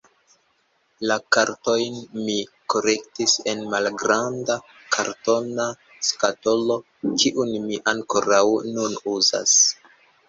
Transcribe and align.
La 1.09 1.17
kartojn 1.35 1.99
mi 2.21 2.37
kolektis 2.73 3.35
en 3.53 3.61
malgranda 3.73 4.55
kartona 4.97 5.67
skatolo, 6.09 6.79
kiun 7.05 7.57
mi 7.69 7.79
ankoraŭ 7.95 8.45
nun 8.77 9.01
uzas. 9.17 9.59